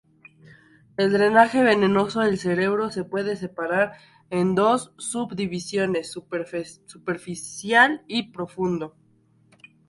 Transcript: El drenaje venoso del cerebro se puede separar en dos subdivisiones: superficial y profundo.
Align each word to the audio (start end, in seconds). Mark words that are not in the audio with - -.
El 0.97 1.13
drenaje 1.13 1.61
venoso 1.61 2.21
del 2.21 2.39
cerebro 2.39 2.89
se 2.89 3.03
puede 3.03 3.35
separar 3.35 3.91
en 4.31 4.55
dos 4.55 4.95
subdivisiones: 4.97 6.11
superficial 6.11 8.03
y 8.07 8.31
profundo. 8.31 8.95